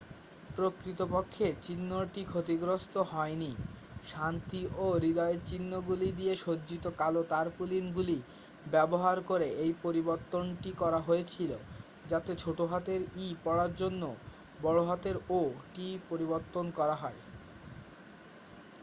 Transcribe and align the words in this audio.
"প্রকৃতপক্ষে 0.55 1.47
চিহ্নটি 1.61 2.21
ক্ষতিগ্রস্থ 2.25 2.93
হয়নি; 3.11 3.51
শান্তি 4.07 4.61
ও 4.77 4.85
হৃদয়ের 4.99 5.39
চিহ্নগুলি 5.45 6.09
দিয়ে 6.11 6.33
সজ্জিত 6.35 6.85
কালো 6.97 7.21
তারপুলিনগুলি 7.29 8.17
ব্যবহার 8.71 9.17
করে 9.21 9.47
এই 9.57 9.71
পরিবর্তনটি 9.83 10.71
করা 10.73 10.99
হয়েছিল 10.99 11.51
যাতে 12.07 12.31
ছোটহাতের 12.35 13.01
"e" 13.17 13.27
পড়ার 13.43 13.71
জন্য 13.75 14.03
"o" 15.31 15.41
টি 15.73 15.87
পরিবর্তন 16.09 16.65
করা 16.71 16.95
হয়। 16.95 17.19